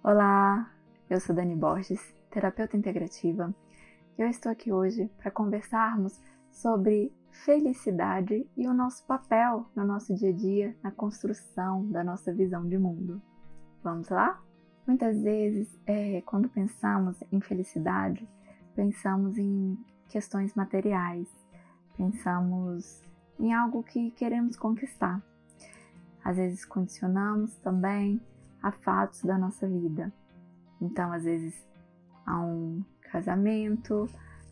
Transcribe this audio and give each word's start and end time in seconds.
Olá, 0.00 0.70
eu 1.10 1.20
sou 1.20 1.34
Dani 1.34 1.56
Borges, 1.56 2.00
terapeuta 2.30 2.76
integrativa, 2.76 3.52
e 4.16 4.22
eu 4.22 4.28
estou 4.28 4.50
aqui 4.50 4.72
hoje 4.72 5.10
para 5.18 5.28
conversarmos 5.28 6.20
sobre 6.52 7.12
felicidade 7.32 8.48
e 8.56 8.68
o 8.68 8.72
nosso 8.72 9.04
papel 9.06 9.66
no 9.74 9.84
nosso 9.84 10.14
dia 10.14 10.28
a 10.30 10.32
dia 10.32 10.76
na 10.84 10.92
construção 10.92 11.84
da 11.90 12.04
nossa 12.04 12.32
visão 12.32 12.66
de 12.68 12.78
mundo. 12.78 13.20
Vamos 13.82 14.08
lá? 14.08 14.40
Muitas 14.86 15.20
vezes, 15.20 15.68
é, 15.84 16.22
quando 16.22 16.48
pensamos 16.48 17.20
em 17.32 17.40
felicidade, 17.40 18.26
pensamos 18.76 19.36
em 19.36 19.76
questões 20.08 20.54
materiais, 20.54 21.28
pensamos 21.96 23.02
em 23.38 23.52
algo 23.52 23.82
que 23.82 24.12
queremos 24.12 24.56
conquistar. 24.56 25.20
Às 26.24 26.36
vezes 26.36 26.64
condicionamos 26.64 27.56
também 27.56 28.20
a 28.62 28.72
fatos 28.72 29.22
da 29.22 29.38
nossa 29.38 29.66
vida. 29.66 30.12
Então, 30.80 31.12
às 31.12 31.24
vezes, 31.24 31.66
a 32.26 32.40
um 32.40 32.84
casamento, 33.00 34.08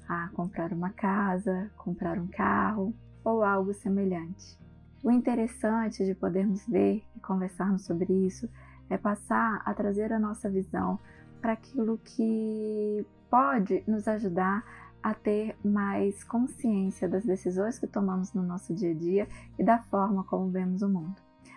a 0.09 0.29
comprar 0.29 0.73
uma 0.73 0.91
casa, 0.91 1.71
comprar 1.77 2.19
um 2.19 2.27
carro 2.27 2.95
ou 3.25 3.43
algo 3.43 3.75
semelhante. 3.75 4.59
O 5.03 5.11
interessante 5.11 6.05
de 6.05 6.15
podermos 6.15 6.67
ver 6.67 7.05
e 7.15 7.21
conversarmos 7.21 7.85
sobre 7.85 8.13
isso 8.13 8.49
é 8.89 8.97
passar 8.97 9.63
a 9.65 9.75
trazer 9.75 10.13
a 10.13 10.19
nossa 10.19 10.49
visão 10.49 10.99
para 11.41 11.53
aquilo 11.53 11.99
que 11.99 13.07
pode 13.31 13.85
nos 13.87 14.09
ajudar 14.09 14.65
a 15.03 15.15
ter 15.15 15.57
mais 15.65 16.25
consciência 16.25 17.09
das 17.09 17.25
decisões 17.25 17.79
que 17.79 17.87
tomamos 17.87 18.33
no 18.33 18.43
nosso 18.43 18.75
dia 18.75 18.91
a 18.91 18.95
dia 18.95 19.29
e 19.57 19.63
da 19.63 19.79
forma 19.79 20.25
como 20.25 20.51
vemos 20.51 20.83
o 20.83 20.89
mundo. 20.89 21.15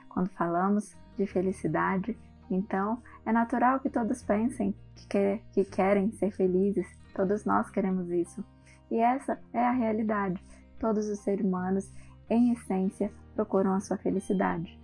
Quando 0.08 0.30
falamos 0.30 0.96
de 1.18 1.26
felicidade, 1.26 2.18
então 2.50 3.02
é 3.26 3.32
natural 3.32 3.80
que 3.80 3.90
todos 3.90 4.24
pensem 4.24 4.76
que, 4.96 5.08
quer, 5.08 5.42
que 5.54 5.64
querem 5.64 6.12
ser 6.12 6.32
felizes, 6.32 6.88
todos 7.14 7.46
nós 7.46 7.70
queremos 7.70 8.10
isso. 8.10 8.44
E 8.92 8.98
essa 8.98 9.40
é 9.54 9.66
a 9.66 9.72
realidade. 9.72 10.44
Todos 10.80 11.08
os 11.08 11.20
seres 11.20 11.46
humanos, 11.46 11.92
em 12.30 12.54
essência, 12.54 13.12
procuram 13.36 13.74
a 13.74 13.80
sua 13.80 13.98
felicidade. 13.98 14.80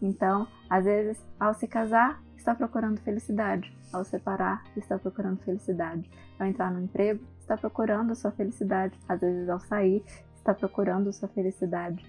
Então, 0.00 0.46
às 0.70 0.84
vezes, 0.84 1.20
ao 1.40 1.54
se 1.54 1.66
casar, 1.66 2.22
está 2.36 2.54
procurando 2.54 3.00
felicidade. 3.00 3.76
Ao 3.92 4.04
separar, 4.04 4.62
está 4.76 4.98
procurando 4.98 5.42
felicidade. 5.42 6.08
Ao 6.38 6.46
entrar 6.46 6.70
no 6.70 6.80
emprego, 6.80 7.24
está 7.40 7.56
procurando 7.56 8.14
sua 8.14 8.30
felicidade. 8.30 8.98
Às 9.08 9.20
vezes, 9.20 9.48
ao 9.48 9.58
sair, 9.58 10.04
está 10.36 10.54
procurando 10.54 11.12
sua 11.12 11.28
felicidade. 11.28 12.04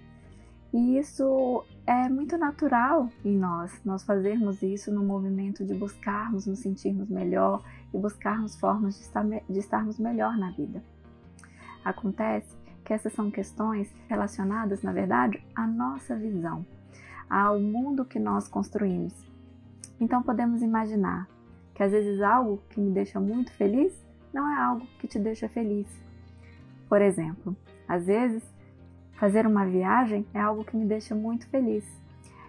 E 0.72 1.00
isso 1.00 1.66
é 1.88 2.08
muito 2.08 2.38
natural 2.38 3.10
em 3.26 3.36
nós, 3.36 3.82
nós 3.84 4.04
fazermos 4.04 4.62
isso 4.62 4.94
no 4.94 5.04
movimento 5.04 5.66
de 5.66 5.74
buscarmos 5.74 6.46
nos 6.46 6.60
sentirmos 6.60 7.10
melhor 7.10 7.64
e 7.92 7.98
buscarmos 7.98 8.56
formas 8.56 8.96
de, 8.96 9.02
estar, 9.02 9.26
de 9.26 9.60
estarmos 9.60 9.98
melhor 9.98 10.38
na 10.38 10.52
vida. 10.52 10.84
Acontece 11.84 12.56
que 12.86 12.94
essas 12.94 13.14
são 13.14 13.32
questões 13.32 13.92
relacionadas, 14.08 14.84
na 14.84 14.92
verdade, 14.92 15.44
à 15.56 15.66
nossa 15.66 16.16
visão, 16.16 16.64
ao 17.28 17.60
mundo 17.60 18.06
que 18.06 18.20
nós 18.20 18.48
construímos. 18.48 19.14
Então 20.00 20.22
podemos 20.22 20.62
imaginar 20.62 21.28
que 21.74 21.82
às 21.82 21.92
vezes 21.92 22.22
algo 22.22 22.62
que 22.70 22.80
me 22.80 22.92
deixa 22.92 23.20
muito 23.20 23.52
feliz 23.54 23.94
não 24.32 24.48
é 24.48 24.62
algo 24.62 24.86
que 25.00 25.08
te 25.08 25.18
deixa 25.18 25.50
feliz. 25.50 25.88
Por 26.88 27.02
exemplo, 27.02 27.56
às 27.88 28.06
vezes 28.06 28.44
fazer 29.20 29.46
uma 29.46 29.66
viagem 29.66 30.26
é 30.34 30.40
algo 30.40 30.64
que 30.64 30.78
me 30.78 30.86
deixa 30.86 31.14
muito 31.14 31.46
feliz. 31.50 31.86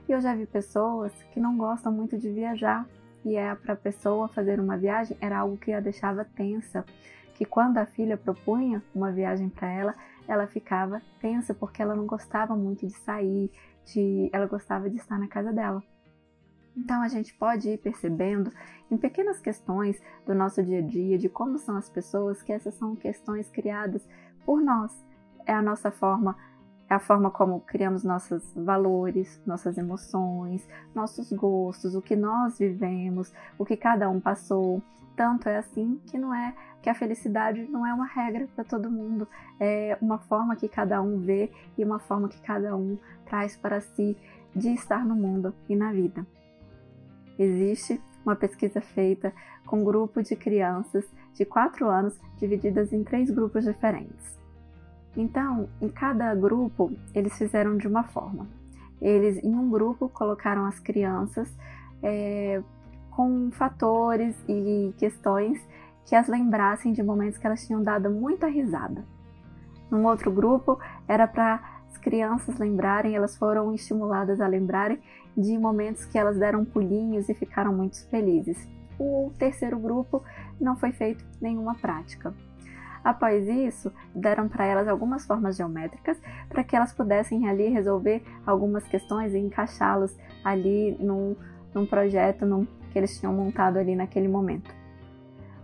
E 0.08 0.12
eu 0.12 0.20
já 0.20 0.34
vi 0.34 0.46
pessoas 0.46 1.12
que 1.32 1.40
não 1.40 1.56
gostam 1.56 1.90
muito 1.90 2.16
de 2.16 2.30
viajar 2.30 2.86
e 3.24 3.36
é 3.36 3.54
para 3.54 3.74
a 3.74 3.76
pessoa 3.76 4.28
fazer 4.28 4.60
uma 4.60 4.76
viagem 4.76 5.16
era 5.20 5.38
algo 5.38 5.56
que 5.56 5.72
a 5.72 5.80
deixava 5.80 6.24
tensa, 6.24 6.84
que 7.34 7.44
quando 7.44 7.78
a 7.78 7.86
filha 7.86 8.16
propunha 8.16 8.82
uma 8.94 9.10
viagem 9.10 9.48
para 9.48 9.68
ela, 9.68 9.94
ela 10.28 10.46
ficava 10.46 11.02
tensa 11.20 11.52
porque 11.52 11.82
ela 11.82 11.96
não 11.96 12.06
gostava 12.06 12.54
muito 12.54 12.86
de 12.86 12.94
sair, 12.94 13.50
de 13.84 14.30
ela 14.32 14.46
gostava 14.46 14.88
de 14.88 14.96
estar 14.96 15.18
na 15.18 15.26
casa 15.26 15.52
dela. 15.52 15.82
Então 16.76 17.02
a 17.02 17.08
gente 17.08 17.34
pode 17.34 17.68
ir 17.68 17.78
percebendo 17.78 18.52
em 18.88 18.96
pequenas 18.96 19.40
questões 19.40 20.00
do 20.24 20.34
nosso 20.34 20.62
dia 20.62 20.78
a 20.78 20.82
dia, 20.82 21.18
de 21.18 21.28
como 21.28 21.58
são 21.58 21.76
as 21.76 21.88
pessoas, 21.88 22.42
que 22.42 22.52
essas 22.52 22.74
são 22.74 22.94
questões 22.94 23.50
criadas 23.50 24.06
por 24.46 24.62
nós. 24.62 24.92
É 25.44 25.52
a 25.52 25.60
nossa 25.60 25.90
forma, 25.90 26.36
é 26.90 26.94
a 26.94 26.98
forma 26.98 27.30
como 27.30 27.60
criamos 27.60 28.02
nossos 28.02 28.52
valores, 28.52 29.40
nossas 29.46 29.78
emoções, 29.78 30.68
nossos 30.92 31.32
gostos, 31.32 31.94
o 31.94 32.02
que 32.02 32.16
nós 32.16 32.58
vivemos, 32.58 33.32
o 33.56 33.64
que 33.64 33.76
cada 33.76 34.10
um 34.10 34.20
passou. 34.20 34.82
Tanto 35.14 35.48
é 35.48 35.58
assim 35.58 36.00
que 36.06 36.18
não 36.18 36.34
é 36.34 36.52
que 36.82 36.90
a 36.90 36.94
felicidade 36.94 37.62
não 37.68 37.86
é 37.86 37.94
uma 37.94 38.06
regra 38.06 38.48
para 38.56 38.64
todo 38.64 38.90
mundo, 38.90 39.28
é 39.60 39.96
uma 40.00 40.18
forma 40.18 40.56
que 40.56 40.68
cada 40.68 41.00
um 41.00 41.20
vê 41.20 41.52
e 41.78 41.84
uma 41.84 42.00
forma 42.00 42.28
que 42.28 42.40
cada 42.40 42.76
um 42.76 42.98
traz 43.24 43.56
para 43.56 43.80
si 43.80 44.16
de 44.56 44.70
estar 44.70 45.06
no 45.06 45.14
mundo 45.14 45.54
e 45.68 45.76
na 45.76 45.92
vida. 45.92 46.26
Existe 47.38 48.02
uma 48.24 48.34
pesquisa 48.34 48.80
feita 48.80 49.32
com 49.64 49.80
um 49.80 49.84
grupo 49.84 50.22
de 50.22 50.34
crianças 50.34 51.04
de 51.34 51.44
4 51.44 51.88
anos 51.88 52.18
divididas 52.36 52.92
em 52.92 53.04
três 53.04 53.30
grupos 53.30 53.64
diferentes. 53.64 54.39
Então, 55.16 55.68
em 55.80 55.88
cada 55.88 56.34
grupo, 56.34 56.92
eles 57.14 57.36
fizeram 57.36 57.76
de 57.76 57.88
uma 57.88 58.04
forma. 58.04 58.46
Eles, 59.00 59.42
em 59.42 59.54
um 59.54 59.68
grupo, 59.70 60.08
colocaram 60.08 60.66
as 60.66 60.78
crianças 60.78 61.52
é, 62.02 62.62
com 63.10 63.50
fatores 63.50 64.36
e 64.48 64.94
questões 64.98 65.60
que 66.06 66.14
as 66.14 66.28
lembrassem 66.28 66.92
de 66.92 67.02
momentos 67.02 67.38
que 67.38 67.46
elas 67.46 67.66
tinham 67.66 67.82
dado 67.82 68.10
muita 68.10 68.46
risada. 68.46 69.04
Num 69.90 70.06
outro 70.06 70.30
grupo, 70.30 70.78
era 71.08 71.26
para 71.26 71.60
as 71.88 71.98
crianças 71.98 72.58
lembrarem, 72.58 73.16
elas 73.16 73.36
foram 73.36 73.74
estimuladas 73.74 74.40
a 74.40 74.46
lembrarem 74.46 75.00
de 75.36 75.58
momentos 75.58 76.04
que 76.04 76.18
elas 76.18 76.38
deram 76.38 76.64
pulinhos 76.64 77.28
e 77.28 77.34
ficaram 77.34 77.72
muito 77.72 78.06
felizes. 78.08 78.68
O 78.98 79.32
terceiro 79.38 79.78
grupo 79.78 80.22
não 80.60 80.76
foi 80.76 80.92
feito 80.92 81.24
nenhuma 81.40 81.74
prática. 81.74 82.34
Após 83.02 83.48
isso, 83.48 83.92
deram 84.14 84.48
para 84.48 84.66
elas 84.66 84.86
algumas 84.86 85.26
formas 85.26 85.56
geométricas 85.56 86.20
para 86.48 86.62
que 86.62 86.76
elas 86.76 86.92
pudessem 86.92 87.48
ali 87.48 87.68
resolver 87.68 88.22
algumas 88.46 88.86
questões 88.86 89.32
e 89.34 89.38
encaixá-los 89.38 90.16
ali 90.44 90.96
num, 91.00 91.34
num 91.74 91.86
projeto 91.86 92.44
num, 92.44 92.66
que 92.90 92.98
eles 92.98 93.18
tinham 93.18 93.32
montado 93.32 93.78
ali 93.78 93.96
naquele 93.96 94.28
momento. 94.28 94.74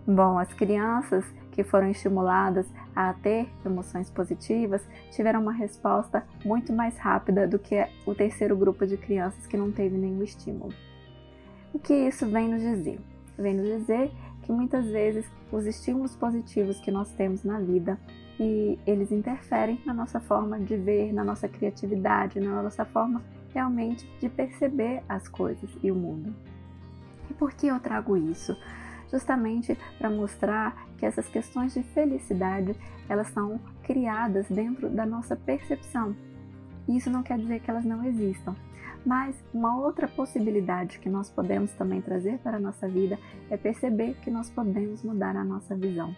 Bom, 0.05 0.39
as 0.39 0.51
crianças 0.53 1.25
que 1.51 1.63
foram 1.63 1.89
estimuladas 1.89 2.71
a 2.95 3.13
ter 3.13 3.49
emoções 3.65 4.09
positivas 4.09 4.81
tiveram 5.11 5.41
uma 5.41 5.51
resposta 5.51 6.23
muito 6.45 6.71
mais 6.71 6.97
rápida 6.97 7.47
do 7.47 7.59
que 7.59 7.85
o 8.05 8.15
terceiro 8.15 8.55
grupo 8.55 8.85
de 8.87 8.95
crianças 8.95 9.45
que 9.47 9.57
não 9.57 9.71
teve 9.71 9.97
nenhum 9.97 10.23
estímulo. 10.23 10.73
O 11.73 11.79
que 11.79 11.93
isso 11.93 12.25
vem 12.27 12.47
nos 12.47 12.61
dizer? 12.61 12.99
Vem 13.37 13.55
nos 13.55 13.67
dizer 13.67 14.11
que 14.47 14.51
muitas 14.51 14.87
vezes 14.87 15.29
os 15.51 15.67
estímulos 15.67 16.15
positivos 16.15 16.79
que 16.79 16.89
nós 16.89 17.11
temos 17.11 17.43
na 17.43 17.59
vida 17.59 17.99
e 18.39 18.79
eles 18.87 19.11
interferem 19.11 19.79
na 19.85 19.93
nossa 19.93 20.19
forma 20.19 20.59
de 20.59 20.75
ver, 20.75 21.13
na 21.13 21.23
nossa 21.23 21.47
criatividade, 21.47 22.39
na 22.39 22.63
nossa 22.63 22.85
forma 22.85 23.21
realmente 23.53 24.09
de 24.19 24.29
perceber 24.29 25.03
as 25.07 25.27
coisas 25.27 25.69
e 25.83 25.91
o 25.91 25.95
mundo. 25.95 26.33
E 27.29 27.33
por 27.33 27.51
que 27.51 27.67
eu 27.67 27.79
trago 27.79 28.17
isso? 28.17 28.57
justamente 29.11 29.77
para 29.97 30.09
mostrar 30.09 30.87
que 30.97 31.05
essas 31.05 31.27
questões 31.27 31.73
de 31.73 31.83
felicidade 31.83 32.75
elas 33.07 33.27
são 33.27 33.59
criadas 33.83 34.47
dentro 34.49 34.89
da 34.89 35.05
nossa 35.05 35.35
percepção. 35.35 36.15
Isso 36.87 37.09
não 37.09 37.23
quer 37.23 37.37
dizer 37.37 37.61
que 37.61 37.69
elas 37.69 37.85
não 37.85 38.03
existam, 38.03 38.55
mas 39.05 39.35
uma 39.53 39.77
outra 39.77 40.07
possibilidade 40.07 40.99
que 40.99 41.09
nós 41.09 41.29
podemos 41.29 41.71
também 41.73 42.01
trazer 42.01 42.39
para 42.39 42.57
a 42.57 42.59
nossa 42.59 42.87
vida 42.87 43.17
é 43.49 43.57
perceber 43.57 44.15
que 44.21 44.29
nós 44.29 44.49
podemos 44.49 45.03
mudar 45.03 45.35
a 45.35 45.43
nossa 45.43 45.75
visão. 45.75 46.15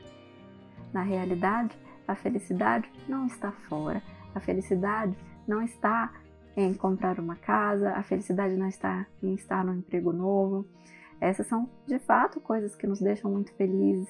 Na 0.92 1.04
realidade, 1.04 1.78
a 2.08 2.16
felicidade 2.16 2.90
não 3.08 3.28
está 3.28 3.52
fora, 3.52 4.02
a 4.34 4.40
felicidade 4.40 5.16
não 5.48 5.62
está 5.62 6.12
em 6.58 6.74
comprar 6.74 7.20
uma 7.20 7.36
casa, 7.36 7.92
a 7.92 8.04
felicidade 8.04 8.56
não 8.56 8.68
está 8.68 9.06
em 9.22 9.34
estar 9.34 9.64
num 9.64 9.75
emprego 9.75 10.12
novo, 10.12 10.66
essas 11.22 11.48
são 11.48 11.70
de 11.86 12.00
fato 12.00 12.40
coisas 12.40 12.75
que 12.75 12.88
nos 12.88 13.00
deixam 13.00 13.32
muito 13.32 13.54
felizes, 13.54 14.10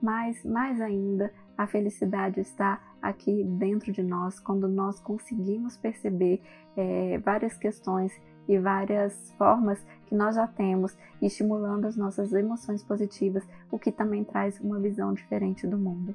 mas 0.00 0.44
mais 0.44 0.80
ainda 0.80 1.32
a 1.56 1.66
felicidade 1.66 2.40
está 2.40 2.80
aqui 3.02 3.44
dentro 3.44 3.92
de 3.92 4.02
nós 4.02 4.38
quando 4.38 4.68
nós 4.68 5.00
conseguimos 5.00 5.76
perceber 5.76 6.40
é, 6.76 7.18
várias 7.18 7.56
questões 7.56 8.12
e 8.48 8.58
várias 8.58 9.32
formas 9.38 9.84
que 10.06 10.14
nós 10.14 10.34
já 10.34 10.46
temos, 10.46 10.96
estimulando 11.22 11.86
as 11.86 11.96
nossas 11.96 12.32
emoções 12.32 12.82
positivas, 12.82 13.46
o 13.70 13.78
que 13.78 13.92
também 13.92 14.24
traz 14.24 14.58
uma 14.60 14.78
visão 14.78 15.14
diferente 15.14 15.66
do 15.66 15.78
mundo. 15.78 16.14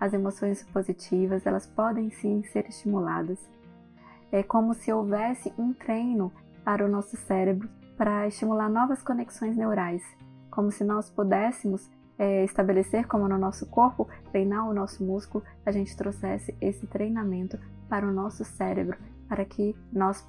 As 0.00 0.12
emoções 0.12 0.62
positivas, 0.64 1.46
elas 1.46 1.66
podem 1.66 2.10
sim 2.10 2.42
ser 2.44 2.66
estimuladas. 2.68 3.38
É 4.32 4.42
como 4.42 4.74
se 4.74 4.92
houvesse 4.92 5.52
um 5.58 5.72
treino 5.72 6.32
para 6.64 6.84
o 6.84 6.88
nosso 6.88 7.16
cérebro 7.16 7.68
para 7.96 8.26
estimular 8.26 8.68
novas 8.68 9.02
conexões 9.02 9.56
neurais, 9.56 10.02
como 10.50 10.70
se 10.70 10.82
nós 10.82 11.10
pudéssemos 11.10 11.90
é, 12.18 12.44
estabelecer 12.44 13.06
como 13.06 13.28
no 13.28 13.38
nosso 13.38 13.66
corpo, 13.66 14.08
treinar 14.30 14.68
o 14.68 14.74
nosso 14.74 15.04
músculo, 15.04 15.44
a 15.64 15.72
gente 15.72 15.96
trouxesse 15.96 16.56
esse 16.60 16.86
treinamento 16.86 17.58
para 17.88 18.06
o 18.06 18.12
nosso 18.12 18.44
cérebro, 18.44 18.96
para 19.28 19.44
que 19.44 19.74
nós 19.92 20.24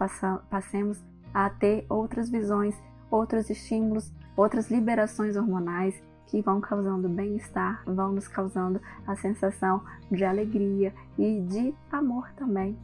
passemos 0.50 1.02
a 1.34 1.50
ter 1.50 1.86
outras 1.90 2.30
visões, 2.30 2.76
outros 3.12 3.50
estímulos, 3.50 4.12
outras 4.36 4.70
liberações 4.70 5.36
hormonais 5.36 6.02
que 6.28 6.42
vão 6.42 6.60
causando 6.60 7.08
bem-estar, 7.08 7.84
vão 7.86 8.12
nos 8.12 8.28
causando 8.28 8.82
a 9.06 9.16
sensação 9.16 9.84
de 10.12 10.24
alegria 10.24 10.94
e 11.18 11.42
de 11.42 11.74
amor 11.92 12.32
também. 12.36 12.78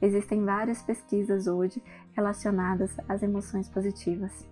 Existem 0.00 0.44
várias 0.44 0.82
pesquisas 0.82 1.46
hoje 1.46 1.82
relacionadas 2.12 2.94
às 3.08 3.22
emoções 3.22 3.68
positivas. 3.68 4.46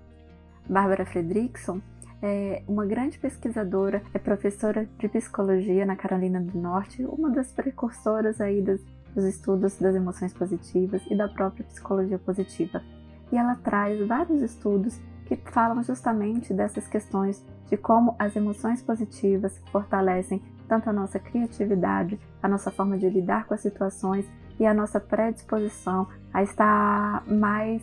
Bárbara 0.69 1.07
Fredrickson 1.07 1.81
é 2.23 2.63
uma 2.67 2.85
grande 2.85 3.19
pesquisadora, 3.19 4.03
é 4.13 4.19
professora 4.19 4.89
de 4.99 5.09
psicologia 5.09 5.87
na 5.87 5.97
Carolina 5.97 6.41
do 6.41 6.59
Norte, 6.59 7.05
uma 7.05 7.31
das 7.31 7.53
precursoras 7.53 8.41
aí 8.41 8.61
dos, 8.61 8.81
dos 9.15 9.25
estudos 9.25 9.79
das 9.79 9.95
emoções 9.95 10.33
positivas 10.33 11.03
e 11.11 11.17
da 11.17 11.29
própria 11.29 11.65
psicologia 11.65 12.19
positiva. 12.19 12.83
E 13.31 13.37
ela 13.37 13.55
traz 13.57 14.05
vários 14.07 14.43
estudos 14.43 14.99
que 15.27 15.37
falam 15.37 15.83
justamente 15.83 16.55
dessas 16.55 16.89
questões 16.89 17.45
de 17.69 17.77
como 17.77 18.17
as 18.19 18.35
emoções 18.35 18.83
positivas 18.83 19.61
fortalecem 19.71 20.43
tanto 20.67 20.89
a 20.89 20.93
nossa 20.93 21.19
criatividade, 21.19 22.19
a 22.43 22.49
nossa 22.49 22.71
forma 22.71 22.99
de 22.99 23.09
lidar 23.09 23.47
com 23.47 23.55
as 23.55 23.61
situações 23.61 24.27
e 24.59 24.67
a 24.67 24.75
nossa 24.75 24.99
predisposição 24.99 26.07
a 26.33 26.43
estar 26.43 27.25
mais 27.27 27.83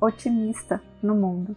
otimista 0.00 0.80
no 1.02 1.14
mundo. 1.14 1.54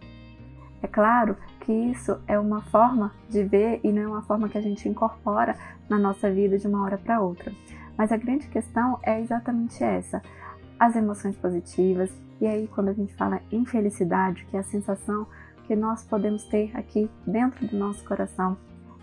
É 0.82 0.86
claro 0.86 1.36
que 1.60 1.72
isso 1.72 2.18
é 2.26 2.38
uma 2.38 2.62
forma 2.62 3.12
de 3.28 3.42
ver 3.42 3.80
e 3.82 3.90
não 3.90 4.02
é 4.02 4.06
uma 4.06 4.22
forma 4.22 4.48
que 4.48 4.56
a 4.56 4.60
gente 4.60 4.88
incorpora 4.88 5.56
na 5.88 5.98
nossa 5.98 6.30
vida 6.30 6.56
de 6.56 6.66
uma 6.66 6.82
hora 6.82 6.98
para 6.98 7.20
outra. 7.20 7.52
Mas 7.96 8.12
a 8.12 8.16
grande 8.16 8.46
questão 8.46 8.98
é 9.02 9.20
exatamente 9.20 9.82
essa: 9.82 10.22
as 10.78 10.94
emoções 10.94 11.36
positivas. 11.36 12.10
E 12.40 12.46
aí, 12.46 12.68
quando 12.68 12.88
a 12.88 12.92
gente 12.92 13.14
fala 13.16 13.40
em 13.50 13.64
felicidade, 13.64 14.46
que 14.46 14.56
é 14.56 14.60
a 14.60 14.64
sensação 14.64 15.26
que 15.66 15.74
nós 15.74 16.04
podemos 16.04 16.44
ter 16.44 16.70
aqui 16.76 17.10
dentro 17.26 17.66
do 17.66 17.76
nosso 17.76 18.04
coração, 18.04 18.56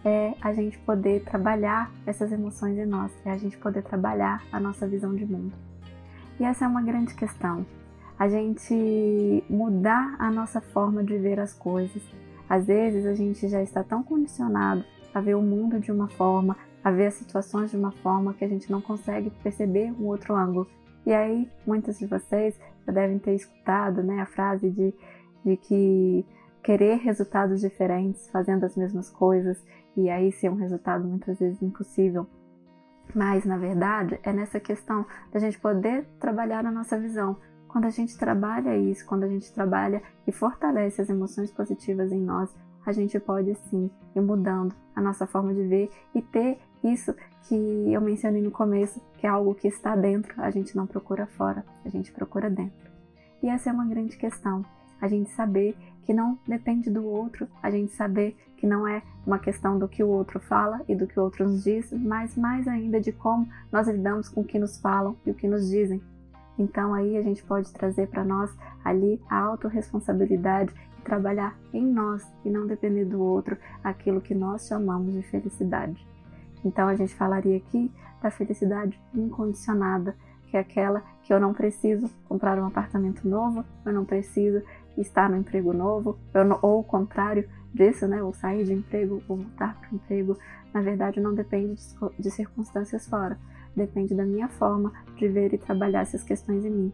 é 0.06 0.34
a 0.42 0.54
gente 0.54 0.78
poder 0.80 1.24
trabalhar 1.24 1.92
essas 2.06 2.32
emoções 2.32 2.78
em 2.78 2.86
nós, 2.86 3.12
é 3.26 3.32
a 3.32 3.38
gente 3.38 3.58
poder 3.58 3.84
trabalhar 3.84 4.42
a 4.52 4.60
nossa 4.60 4.88
visão 4.88 5.14
de 5.14 5.26
mundo. 5.26 5.54
E 6.40 6.44
essa 6.46 6.64
é 6.64 6.68
uma 6.68 6.82
grande 6.82 7.14
questão 7.14 7.66
a 8.18 8.28
gente 8.28 9.44
mudar 9.50 10.16
a 10.20 10.32
nossa 10.32 10.62
forma 10.62 11.04
de 11.04 11.18
ver 11.18 11.40
as 11.40 11.54
coisas. 11.54 12.02
Às 12.50 12.66
vezes 12.68 13.06
a 13.06 13.14
gente 13.14 13.48
já 13.48 13.62
está 13.62 13.84
tão 13.84 14.04
condicionado 14.04 14.84
a 15.14 15.20
ver 15.20 15.36
o 15.36 15.42
mundo 15.42 15.80
de 15.80 15.92
uma 15.92 16.08
forma, 16.08 16.58
a 16.84 16.92
ver 16.92 17.08
as 17.08 17.16
situações 17.16 17.72
de 17.72 17.78
uma 17.78 17.92
forma 17.92 18.34
que 18.34 18.46
a 18.46 18.48
gente 18.48 18.72
não 18.72 18.82
consegue 18.82 19.30
perceber 19.42 19.92
um 19.92 20.06
outro 20.06 20.36
ângulo. 20.36 20.68
E 21.06 21.14
aí, 21.14 21.50
muitos 21.66 22.00
de 22.00 22.06
vocês 22.06 22.60
já 22.86 22.92
devem 22.92 23.20
ter 23.20 23.36
escutado 23.36 24.04
né, 24.04 24.22
a 24.22 24.26
frase 24.26 24.70
de, 24.70 24.94
de 25.44 25.58
que 25.58 26.26
querer 26.64 26.98
resultados 26.98 27.62
diferentes 27.62 28.30
fazendo 28.30 28.66
as 28.66 28.76
mesmas 28.76 29.10
coisas 29.10 29.64
e 29.96 30.10
aí 30.10 30.32
ser 30.32 30.50
um 30.50 30.56
resultado 30.56 31.08
muitas 31.08 31.40
vezes 31.40 31.62
impossível. 31.62 32.28
Mas, 33.14 33.46
na 33.46 33.58
verdade, 33.58 34.20
é 34.24 34.34
nessa 34.34 34.60
questão 34.60 35.06
da 35.32 35.40
gente 35.40 35.60
poder 35.60 36.06
trabalhar 36.20 36.66
a 36.66 36.72
nossa 36.72 37.00
visão, 37.00 37.38
quando 37.76 37.88
a 37.88 37.90
gente 37.90 38.18
trabalha 38.18 38.78
isso, 38.78 39.06
quando 39.06 39.26
a 39.26 39.28
gente 39.28 39.52
trabalha 39.52 40.02
e 40.26 40.32
fortalece 40.32 41.02
as 41.02 41.10
emoções 41.10 41.52
positivas 41.52 42.10
em 42.10 42.22
nós, 42.22 42.50
a 42.86 42.94
gente 42.94 43.20
pode 43.20 43.54
sim 43.70 43.92
ir 44.16 44.22
mudando 44.22 44.74
a 44.96 45.02
nossa 45.02 45.28
forma 45.28 45.54
de 45.54 45.62
ver 45.64 45.90
e 46.16 46.22
ter 46.22 46.58
isso 46.82 47.14
que 47.44 47.92
eu 47.92 48.00
mencionei 48.00 48.42
no 48.42 48.50
começo, 48.50 49.02
que 49.18 49.28
é 49.28 49.30
algo 49.30 49.54
que 49.54 49.68
está 49.68 49.94
dentro, 49.94 50.42
a 50.42 50.50
gente 50.52 50.74
não 50.74 50.88
procura 50.88 51.28
fora, 51.28 51.66
a 51.84 51.90
gente 51.90 52.14
procura 52.14 52.50
dentro. 52.50 52.90
E 53.44 53.50
essa 53.50 53.70
é 53.70 53.74
uma 53.74 53.86
grande 53.86 54.16
questão, 54.16 54.64
a 55.02 55.10
gente 55.10 55.30
saber 55.32 55.76
que 56.06 56.14
não 56.14 56.40
depende 56.48 56.90
do 56.90 57.06
outro, 57.06 57.46
a 57.62 57.70
gente 57.70 57.92
saber 57.92 58.38
que 58.56 58.66
não 58.66 58.88
é 58.88 59.04
uma 59.28 59.38
questão 59.38 59.78
do 59.78 59.90
que 59.90 60.02
o 60.02 60.08
outro 60.08 60.40
fala 60.40 60.80
e 60.88 60.96
do 60.96 61.08
que 61.08 61.20
o 61.20 61.24
outro 61.24 61.46
nos 61.46 61.66
diz, 61.66 61.92
mas 61.92 62.38
mais 62.38 62.70
ainda 62.70 63.02
de 63.02 63.12
como 63.12 63.50
nós 63.70 63.86
lidamos 63.90 64.30
com 64.30 64.40
o 64.40 64.46
que 64.46 64.58
nos 64.58 64.80
falam 64.80 65.18
e 65.26 65.32
o 65.32 65.36
que 65.36 65.46
nos 65.46 65.70
dizem. 65.70 66.02
Então 66.58 66.94
aí 66.94 67.18
a 67.18 67.22
gente 67.22 67.44
pode 67.44 67.72
trazer 67.74 68.08
para 68.08 68.24
nós 68.24 68.56
ali 68.84 69.22
a 69.30 69.40
autorresponsabilidade 69.40 70.74
e 70.98 71.02
trabalhar 71.02 71.58
em 71.74 71.86
nós 71.86 72.26
e 72.44 72.50
não 72.50 72.66
depender 72.66 73.06
do 73.06 73.22
outro 73.22 73.58
aquilo 73.84 74.22
que 74.22 74.34
nós 74.34 74.68
chamamos 74.68 75.14
de 75.14 75.22
felicidade. 75.24 76.08
Então 76.64 76.88
a 76.88 76.96
gente 76.96 77.14
falaria 77.14 77.58
aqui 77.58 77.92
da 78.22 78.32
felicidade 78.32 79.00
incondicionada, 79.14 80.16
que 80.48 80.58
é 80.58 80.60
aquela 80.60 81.04
que 81.24 81.34
eu 81.34 81.40
não 81.40 81.54
preciso 81.54 82.10
comprar 82.28 82.58
um 82.58 82.66
apartamento 82.66 83.28
novo, 83.28 83.64
eu 83.86 83.94
não 83.94 84.06
preciso 84.06 84.64
estar 84.98 85.30
no 85.30 85.38
emprego 85.38 85.74
novo, 85.74 86.18
não, 86.34 86.58
ou 86.62 86.80
o 86.80 86.84
contrário 86.84 87.48
disso, 87.74 88.08
né? 88.08 88.24
Ou 88.24 88.34
sair 88.34 88.64
de 88.64 88.74
emprego 88.74 89.22
ou 89.28 89.38
voltar 89.38 89.78
para 89.80 89.92
o 89.92 89.96
emprego, 89.96 90.38
na 90.74 90.82
verdade 90.82 91.20
não 91.20 91.34
depende 91.34 91.76
de, 91.76 92.22
de 92.24 92.32
circunstâncias 92.32 93.08
fora 93.08 93.38
depende 93.76 94.16
da 94.16 94.26
minha 94.26 94.48
forma 94.48 94.94
de 95.18 95.28
ver 95.28 95.54
e 95.54 95.58
trabalhar 95.58 96.02
essas 96.02 96.24
questões 96.24 96.66
em 96.66 96.72
mim. 96.72 96.94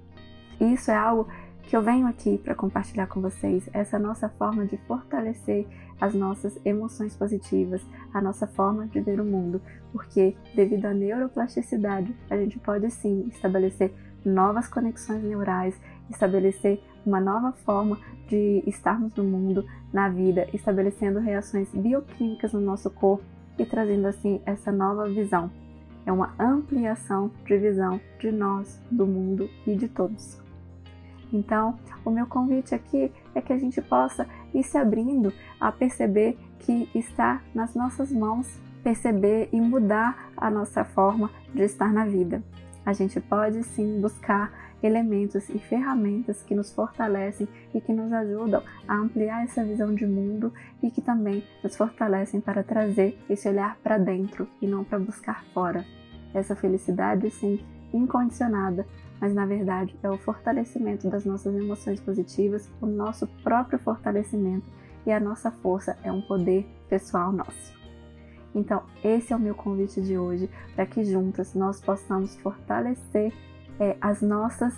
E 0.59 0.73
isso 0.73 0.91
é 0.91 0.95
algo 0.95 1.27
que 1.63 1.75
eu 1.75 1.81
venho 1.81 2.07
aqui 2.07 2.37
para 2.37 2.55
compartilhar 2.55 3.07
com 3.07 3.21
vocês, 3.21 3.69
essa 3.71 3.97
nossa 3.97 4.27
forma 4.27 4.65
de 4.65 4.77
fortalecer 4.77 5.65
as 5.99 6.13
nossas 6.13 6.59
emoções 6.65 7.15
positivas, 7.15 7.81
a 8.13 8.19
nossa 8.19 8.47
forma 8.47 8.87
de 8.87 8.99
ver 8.99 9.21
o 9.21 9.25
mundo, 9.25 9.61
porque 9.91 10.35
devido 10.55 10.85
à 10.85 10.93
neuroplasticidade, 10.93 12.15
a 12.29 12.35
gente 12.35 12.59
pode 12.59 12.89
sim 12.89 13.25
estabelecer 13.29 13.93
novas 14.25 14.67
conexões 14.67 15.23
neurais, 15.23 15.79
estabelecer 16.09 16.81
uma 17.05 17.19
nova 17.19 17.51
forma 17.51 17.97
de 18.27 18.63
estarmos 18.67 19.15
no 19.15 19.23
mundo, 19.23 19.65
na 19.93 20.09
vida, 20.09 20.47
estabelecendo 20.53 21.19
reações 21.19 21.69
bioquímicas 21.73 22.53
no 22.53 22.61
nosso 22.61 22.89
corpo 22.89 23.23
e 23.57 23.65
trazendo 23.65 24.07
assim 24.07 24.41
essa 24.45 24.71
nova 24.71 25.07
visão 25.07 25.51
é 26.05 26.11
uma 26.11 26.33
ampliação 26.39 27.31
de 27.45 27.57
visão 27.57 27.99
de 28.19 28.31
nós, 28.31 28.81
do 28.89 29.05
mundo 29.05 29.49
e 29.65 29.75
de 29.75 29.87
todos. 29.87 30.39
Então, 31.31 31.79
o 32.03 32.09
meu 32.09 32.25
convite 32.25 32.75
aqui 32.75 33.11
é 33.33 33.41
que 33.41 33.53
a 33.53 33.57
gente 33.57 33.81
possa 33.81 34.27
ir 34.53 34.63
se 34.63 34.77
abrindo 34.77 35.31
a 35.59 35.71
perceber 35.71 36.37
que 36.59 36.89
está 36.93 37.41
nas 37.53 37.73
nossas 37.73 38.11
mãos 38.11 38.59
perceber 38.83 39.49
e 39.51 39.61
mudar 39.61 40.31
a 40.35 40.49
nossa 40.49 40.83
forma 40.83 41.29
de 41.53 41.63
estar 41.63 41.93
na 41.93 42.05
vida. 42.05 42.43
A 42.85 42.93
gente 42.93 43.19
pode 43.19 43.63
sim 43.63 44.01
buscar 44.01 44.51
elementos 44.83 45.47
e 45.49 45.59
ferramentas 45.59 46.41
que 46.41 46.55
nos 46.55 46.73
fortalecem 46.73 47.47
e 47.73 47.79
que 47.79 47.93
nos 47.93 48.11
ajudam 48.11 48.63
a 48.87 48.95
ampliar 48.95 49.43
essa 49.43 49.63
visão 49.63 49.93
de 49.93 50.05
mundo 50.05 50.51
e 50.81 50.89
que 50.89 51.01
também 51.01 51.43
nos 51.63 51.75
fortalecem 51.75 52.41
para 52.41 52.63
trazer 52.63 53.17
esse 53.29 53.47
olhar 53.47 53.77
para 53.83 53.97
dentro 53.97 54.47
e 54.61 54.67
não 54.67 54.83
para 54.83 54.99
buscar 54.99 55.43
fora. 55.53 55.85
Essa 56.33 56.55
felicidade, 56.55 57.29
sim, 57.29 57.59
incondicionada, 57.93 58.85
mas 59.19 59.33
na 59.33 59.45
verdade 59.45 59.95
é 60.01 60.09
o 60.09 60.17
fortalecimento 60.17 61.09
das 61.09 61.25
nossas 61.25 61.53
emoções 61.55 61.99
positivas, 61.99 62.69
o 62.81 62.87
nosso 62.87 63.27
próprio 63.43 63.77
fortalecimento 63.77 64.65
e 65.05 65.11
a 65.11 65.19
nossa 65.19 65.51
força 65.51 65.97
é 66.03 66.11
um 66.11 66.21
poder 66.21 66.67
pessoal 66.89 67.31
nosso. 67.31 67.80
Então, 68.53 68.83
esse 69.03 69.31
é 69.31 69.35
o 69.35 69.39
meu 69.39 69.55
convite 69.55 70.01
de 70.01 70.17
hoje 70.17 70.49
para 70.75 70.85
que 70.85 71.03
juntas 71.03 71.53
nós 71.53 71.79
possamos 71.81 72.35
fortalecer 72.37 73.33
é, 73.79 73.95
as 74.01 74.21
nossas 74.21 74.75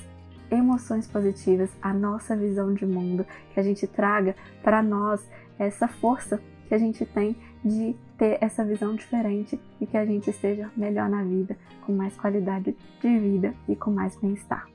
emoções 0.52 1.08
positivas, 1.08 1.72
a 1.82 1.94
nossa 1.94 2.36
visão 2.36 2.74
de 2.74 2.86
mundo, 2.86 3.26
que 3.54 3.60
a 3.60 3.64
gente 3.64 3.88
traga 3.88 4.36
para 4.62 4.84
nós 4.84 5.28
essa 5.58 5.88
força 5.88 6.40
que 6.68 6.74
a 6.74 6.78
gente 6.78 7.06
tem 7.06 7.36
de 7.64 7.96
ter 8.18 8.38
essa 8.42 8.64
visão 8.64 8.96
diferente 8.96 9.60
e 9.80 9.86
que 9.86 9.98
a 9.98 10.06
gente 10.06 10.30
esteja 10.30 10.72
melhor 10.76 11.10
na 11.10 11.24
vida, 11.24 11.58
com 11.86 11.94
mais 11.94 12.16
qualidade 12.16 12.76
de 13.02 13.20
vida 13.20 13.54
e 13.68 13.76
com 13.76 13.92
mais 13.92 14.16
bem-estar. 14.16 14.68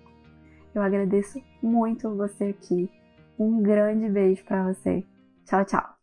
Eu 0.74 0.82
agradeço 0.82 1.40
muito 1.62 2.14
você 2.14 2.44
aqui. 2.46 2.90
Um 3.38 3.62
grande 3.62 4.08
beijo 4.08 4.44
para 4.44 4.72
você. 4.72 5.04
Tchau, 5.44 5.64
tchau. 5.64 5.97